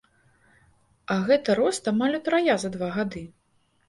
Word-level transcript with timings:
А 1.15 1.17
гэта 1.27 1.55
рост 1.59 1.83
амаль 1.91 2.15
утрая 2.21 2.55
за 2.65 2.71
два 2.77 2.89
гады! 2.97 3.23